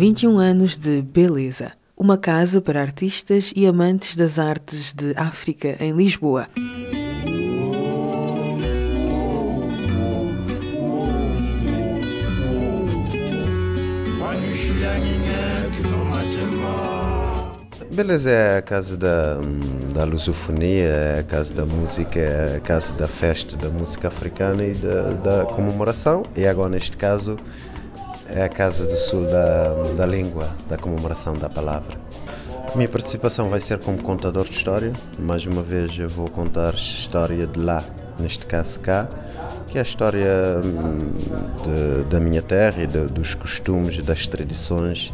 21 0.00 0.38
anos 0.38 0.78
de 0.78 1.02
beleza. 1.02 1.72
Uma 1.94 2.16
casa 2.16 2.58
para 2.58 2.80
artistas 2.80 3.52
e 3.54 3.66
amantes 3.66 4.16
das 4.16 4.38
artes 4.38 4.94
de 4.94 5.12
África 5.14 5.76
em 5.78 5.92
Lisboa. 5.92 6.48
Beleza 17.92 18.30
é 18.30 18.56
a 18.56 18.62
casa 18.62 18.96
da, 18.96 19.34
da 19.92 20.04
lusofonia, 20.04 20.82
é 20.82 21.18
a 21.18 21.22
casa 21.24 21.52
da 21.52 21.66
música, 21.66 22.18
é 22.18 22.56
a 22.56 22.60
casa 22.60 22.94
da 22.94 23.06
festa 23.06 23.54
da 23.54 23.68
música 23.68 24.08
africana 24.08 24.64
e 24.64 24.72
da, 24.72 25.12
da 25.12 25.44
comemoração. 25.44 26.22
E 26.34 26.46
agora, 26.46 26.70
neste 26.70 26.96
caso, 26.96 27.36
é 28.34 28.44
a 28.44 28.48
Casa 28.48 28.86
do 28.86 28.96
Sul 28.96 29.26
da, 29.26 29.74
da 29.96 30.06
Língua, 30.06 30.48
da 30.68 30.76
comemoração 30.76 31.36
da 31.36 31.48
palavra. 31.48 31.98
Minha 32.74 32.88
participação 32.88 33.48
vai 33.48 33.60
ser 33.60 33.78
como 33.78 33.98
contador 34.02 34.44
de 34.44 34.52
história. 34.52 34.92
Mais 35.18 35.44
uma 35.44 35.62
vez, 35.62 35.98
eu 35.98 36.08
vou 36.08 36.28
contar 36.28 36.74
história 36.74 37.46
de 37.46 37.58
lá, 37.58 37.84
neste 38.18 38.46
caso 38.46 38.78
cá, 38.80 39.08
que 39.66 39.78
é 39.78 39.80
a 39.80 39.84
história 39.84 40.60
hum, 40.64 41.12
de, 41.64 42.04
da 42.04 42.20
minha 42.20 42.42
terra 42.42 42.82
e 42.82 42.86
de, 42.86 43.06
dos 43.06 43.34
costumes, 43.34 44.00
das 44.02 44.28
tradições 44.28 45.12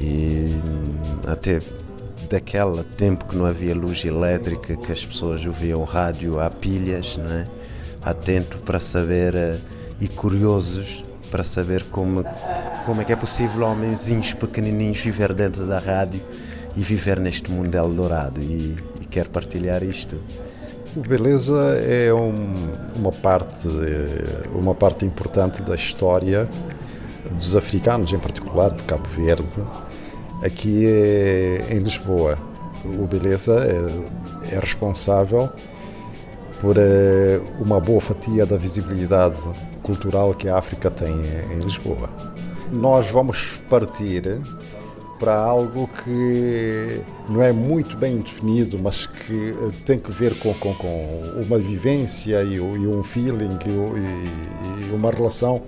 e 0.00 0.46
hum, 0.48 0.94
até 1.26 1.60
daquele 2.30 2.82
tempo 2.96 3.26
que 3.26 3.36
não 3.36 3.46
havia 3.46 3.74
luz 3.74 4.04
elétrica, 4.04 4.76
que 4.76 4.92
as 4.92 5.04
pessoas 5.04 5.44
ouviam 5.44 5.82
rádio 5.84 6.40
a 6.40 6.50
pilhas, 6.50 7.16
não 7.16 7.30
é? 7.30 7.46
atento 8.02 8.58
para 8.58 8.78
saber 8.78 9.34
eh, 9.34 9.58
e 10.00 10.08
curiosos 10.08 11.02
para 11.28 11.44
saber 11.44 11.84
como, 11.84 12.24
como 12.84 13.00
é 13.00 13.04
que 13.04 13.12
é 13.12 13.16
possível 13.16 13.66
homenzinhos 13.66 14.34
pequenininhos 14.34 14.98
viver 14.98 15.32
dentro 15.32 15.66
da 15.66 15.78
rádio 15.78 16.20
e 16.76 16.82
viver 16.82 17.18
neste 17.18 17.50
mundo 17.50 17.74
eldorado 17.74 18.40
e, 18.40 18.76
e 19.00 19.06
quero 19.06 19.30
partilhar 19.30 19.82
isto. 19.82 20.16
O 20.96 21.00
Beleza 21.00 21.78
é 21.80 22.12
um, 22.12 22.34
uma, 22.96 23.12
parte, 23.12 23.68
uma 24.54 24.74
parte 24.74 25.04
importante 25.04 25.62
da 25.62 25.74
história 25.74 26.48
dos 27.30 27.54
africanos, 27.54 28.12
em 28.12 28.18
particular 28.18 28.72
de 28.72 28.84
Cabo 28.84 29.08
Verde, 29.08 29.62
aqui 30.42 30.86
em 31.70 31.78
Lisboa. 31.78 32.36
O 32.84 33.06
Beleza 33.06 33.54
é, 33.60 34.56
é 34.56 34.58
responsável 34.58 35.50
por 36.60 36.76
eh, 36.76 37.40
uma 37.60 37.80
boa 37.80 38.00
fatia 38.00 38.44
da 38.44 38.56
visibilidade 38.56 39.40
cultural 39.82 40.34
que 40.34 40.48
a 40.48 40.58
África 40.58 40.90
tem 40.90 41.14
em 41.52 41.58
Lisboa. 41.60 42.10
Nós 42.72 43.10
vamos 43.10 43.60
partir 43.68 44.40
para 45.18 45.36
algo 45.36 45.88
que 45.88 47.02
não 47.28 47.42
é 47.42 47.52
muito 47.52 47.96
bem 47.96 48.18
definido, 48.18 48.78
mas 48.82 49.06
que 49.06 49.50
eh, 49.50 49.70
tem 49.84 49.98
que 49.98 50.10
ver 50.10 50.38
com, 50.38 50.54
com, 50.54 50.74
com 50.74 51.22
uma 51.46 51.58
vivência 51.58 52.42
e, 52.42 52.54
e, 52.54 52.60
um 52.60 53.02
feeling 53.02 53.58
e, 53.66 54.90
e 54.90 54.94
uma 54.94 55.10
relação 55.10 55.62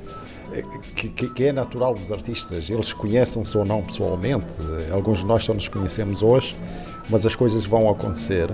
que, 0.96 1.08
que, 1.08 1.44
é 1.44 1.52
natural 1.52 1.94
dos 1.94 2.10
artistas. 2.10 2.68
Eles 2.68 2.92
conhecem-se 2.92 3.56
ou 3.56 3.64
não 3.64 3.82
pessoalmente. 3.82 4.54
Alguns 4.92 5.20
de 5.20 5.26
nós 5.26 5.44
só 5.44 5.54
nos 5.54 5.68
conhecemos 5.68 6.22
hoje, 6.22 6.56
mas 7.10 7.26
as 7.26 7.34
coisas 7.34 7.66
vão 7.66 7.88
acontecer. 7.88 8.50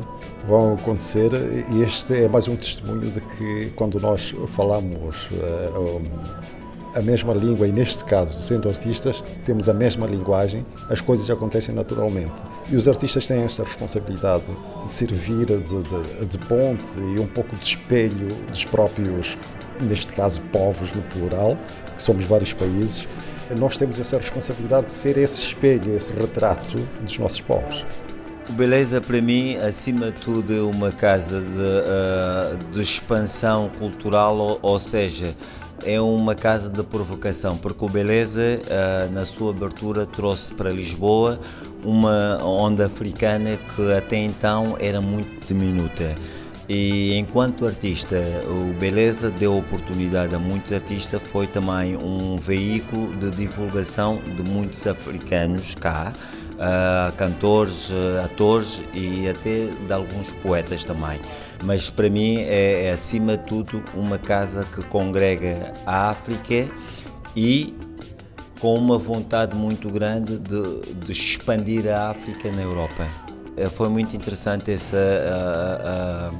Vão 0.46 0.74
acontecer 0.74 1.30
e 1.72 1.82
este 1.82 2.24
é 2.24 2.28
mais 2.28 2.48
um 2.48 2.56
testemunho 2.56 3.10
de 3.10 3.20
que 3.20 3.70
quando 3.76 4.00
nós 4.00 4.32
falamos 4.48 5.28
uh, 5.32 6.02
a 6.96 7.02
mesma 7.02 7.34
língua, 7.34 7.68
e 7.68 7.72
neste 7.72 8.02
caso, 8.06 8.40
sendo 8.40 8.70
artistas, 8.70 9.22
temos 9.44 9.68
a 9.68 9.74
mesma 9.74 10.06
linguagem, 10.06 10.64
as 10.88 10.98
coisas 10.98 11.28
acontecem 11.28 11.74
naturalmente. 11.74 12.32
E 12.70 12.76
os 12.76 12.88
artistas 12.88 13.26
têm 13.26 13.42
esta 13.42 13.62
responsabilidade 13.62 14.44
de 14.82 14.90
servir 14.90 15.44
de, 15.44 15.58
de, 15.58 16.26
de 16.26 16.38
ponte 16.38 16.98
e 16.98 17.20
um 17.20 17.26
pouco 17.26 17.54
de 17.54 17.66
espelho 17.66 18.28
dos 18.48 18.64
próprios, 18.64 19.36
neste 19.78 20.10
caso, 20.14 20.40
povos 20.50 20.94
no 20.94 21.02
plural, 21.02 21.58
que 21.94 22.02
somos 22.02 22.24
vários 22.24 22.54
países. 22.54 23.06
Nós 23.58 23.76
temos 23.76 24.00
essa 24.00 24.16
responsabilidade 24.16 24.86
de 24.86 24.92
ser 24.92 25.18
esse 25.18 25.42
espelho, 25.42 25.94
esse 25.94 26.14
retrato 26.14 26.78
dos 27.02 27.18
nossos 27.18 27.42
povos. 27.42 27.84
Beleza, 28.50 29.00
para 29.00 29.20
mim, 29.20 29.56
acima 29.56 30.06
de 30.06 30.20
tudo, 30.20 30.54
é 30.54 30.62
uma 30.62 30.92
casa 30.92 31.40
de, 31.40 31.46
uh, 31.46 32.72
de 32.72 32.80
expansão 32.80 33.68
cultural, 33.78 34.38
ou, 34.38 34.58
ou 34.62 34.78
seja, 34.78 35.34
é 35.84 36.00
uma 36.00 36.34
casa 36.34 36.70
de 36.70 36.82
provocação, 36.84 37.58
porque 37.58 37.84
o 37.84 37.88
Beleza, 37.88 38.40
uh, 38.40 39.12
na 39.12 39.26
sua 39.26 39.50
abertura, 39.50 40.06
trouxe 40.06 40.54
para 40.54 40.70
Lisboa 40.70 41.40
uma 41.84 42.42
onda 42.42 42.86
africana 42.86 43.58
que 43.74 43.92
até 43.92 44.16
então 44.16 44.76
era 44.78 45.00
muito 45.00 45.46
diminuta. 45.46 46.14
E 46.68 47.16
enquanto 47.18 47.66
artista, 47.66 48.16
o 48.48 48.72
Beleza 48.74 49.30
deu 49.30 49.56
oportunidade 49.56 50.34
a 50.34 50.38
muitos 50.38 50.72
artistas, 50.72 51.20
foi 51.22 51.46
também 51.46 51.96
um 51.96 52.38
veículo 52.38 53.14
de 53.16 53.30
divulgação 53.30 54.20
de 54.24 54.42
muitos 54.42 54.86
africanos 54.86 55.74
cá, 55.74 56.12
uh, 56.56 57.12
cantores, 57.16 57.90
uh, 57.90 58.24
atores 58.24 58.82
e 58.92 59.28
até 59.28 59.66
de 59.66 59.92
alguns 59.92 60.32
poetas 60.34 60.84
também. 60.84 61.20
Mas 61.64 61.90
para 61.90 62.08
mim 62.08 62.38
é, 62.38 62.86
é 62.86 62.92
acima 62.92 63.36
de 63.36 63.44
tudo 63.44 63.82
uma 63.94 64.18
casa 64.18 64.64
que 64.74 64.82
congrega 64.86 65.72
a 65.86 66.10
África 66.10 66.68
e 67.34 67.74
com 68.60 68.74
uma 68.76 68.98
vontade 68.98 69.54
muito 69.54 69.90
grande 69.90 70.38
de, 70.38 70.94
de 70.94 71.12
expandir 71.12 71.86
a 71.88 72.10
África 72.10 72.50
na 72.50 72.62
Europa. 72.62 73.06
Eh, 73.56 73.68
foi 73.68 73.88
muito 73.88 74.16
interessante 74.16 74.70
essa, 74.70 74.96
a, 74.96 76.28
a, 76.28 76.30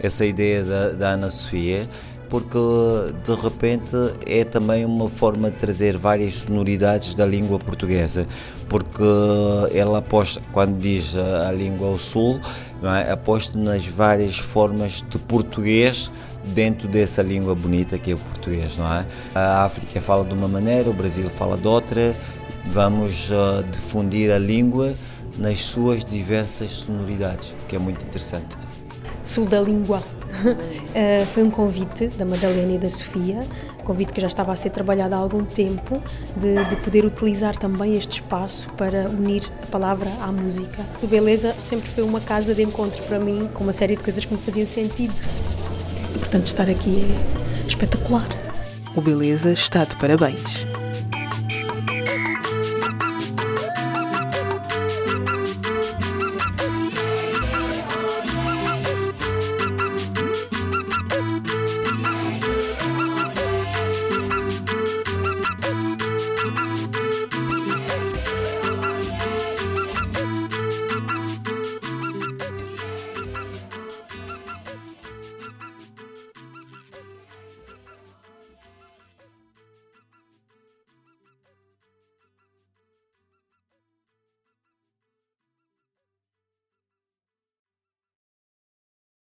essa 0.00 0.24
ideia 0.24 0.64
da, 0.64 0.88
da 0.90 1.08
Ana 1.10 1.30
Sofia 1.30 1.88
porque 2.28 2.58
de 3.24 3.34
repente 3.40 3.90
é 4.26 4.44
também 4.44 4.84
uma 4.84 5.08
forma 5.08 5.50
de 5.50 5.56
trazer 5.56 5.96
várias 5.96 6.34
sonoridades 6.34 7.14
da 7.14 7.24
língua 7.24 7.58
portuguesa, 7.58 8.26
porque 8.68 9.02
ela 9.72 9.98
aposta, 9.98 10.40
quando 10.52 10.78
diz 10.78 11.16
a, 11.16 11.50
língua 11.52 11.88
ao 11.88 11.98
sul, 11.98 12.40
é? 12.82 13.12
aposta 13.12 13.58
nas 13.58 13.86
várias 13.86 14.38
formas 14.38 15.02
de 15.08 15.18
português 15.18 16.10
dentro 16.54 16.88
dessa 16.88 17.22
língua 17.22 17.54
bonita 17.54 17.98
que 17.98 18.12
é 18.12 18.14
o 18.14 18.18
português, 18.18 18.76
não 18.76 18.92
é? 18.92 19.06
A 19.34 19.64
África 19.64 20.00
fala 20.00 20.24
de 20.24 20.34
uma 20.34 20.48
maneira, 20.48 20.88
o 20.88 20.94
Brasil 20.94 21.28
fala 21.30 21.56
de 21.56 21.66
outra, 21.66 22.14
vamos 22.66 23.30
uh, 23.30 23.64
difundir 23.70 24.30
a 24.30 24.38
língua 24.38 24.94
nas 25.36 25.60
suas 25.60 26.04
diversas 26.04 26.70
sonoridades, 26.70 27.54
que 27.68 27.76
é 27.76 27.78
muito 27.78 28.04
interessante. 28.04 28.56
Sul 29.28 29.44
da 29.44 29.60
Língua. 29.60 29.98
Uh, 29.98 31.26
foi 31.34 31.42
um 31.42 31.50
convite 31.50 32.06
da 32.08 32.24
Madalena 32.24 32.72
e 32.72 32.78
da 32.78 32.88
Sofia, 32.88 33.46
convite 33.84 34.12
que 34.12 34.20
já 34.22 34.26
estava 34.26 34.52
a 34.52 34.56
ser 34.56 34.70
trabalhado 34.70 35.14
há 35.14 35.18
algum 35.18 35.44
tempo, 35.44 36.02
de, 36.34 36.64
de, 36.64 36.76
poder 36.76 37.04
utilizar 37.04 37.54
também 37.54 37.94
este 37.94 38.22
espaço 38.22 38.70
para 38.70 39.06
unir 39.08 39.42
a 39.62 39.66
palavra 39.66 40.10
à 40.22 40.32
música. 40.32 40.82
O 41.02 41.06
Beleza 41.06 41.54
sempre 41.58 41.90
foi 41.90 42.04
uma 42.04 42.20
casa 42.20 42.54
de 42.54 42.62
encontros 42.62 43.04
para 43.04 43.18
mim, 43.18 43.50
com 43.52 43.64
uma 43.64 43.72
série 43.72 43.96
de 43.96 44.02
coisas 44.02 44.24
que 44.24 44.32
me 44.32 44.40
faziam 44.40 44.66
sentido. 44.66 45.14
E, 46.14 46.18
portanto, 46.18 46.46
estar 46.46 46.68
aqui 46.68 47.04
é 47.04 47.68
espetacular. 47.68 48.28
O 48.96 49.02
Beleza 49.02 49.52
está 49.52 49.84
de 49.84 49.94
parabéns. 49.96 50.67